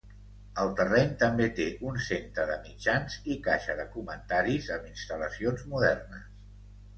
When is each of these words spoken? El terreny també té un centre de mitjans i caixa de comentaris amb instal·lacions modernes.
El 0.61 0.69
terreny 0.77 1.09
també 1.23 1.45
té 1.59 1.67
un 1.89 1.99
centre 2.05 2.45
de 2.51 2.55
mitjans 2.63 3.19
i 3.35 3.37
caixa 3.49 3.77
de 3.81 3.87
comentaris 3.97 4.71
amb 4.79 4.89
instal·lacions 4.95 5.69
modernes. 5.77 6.27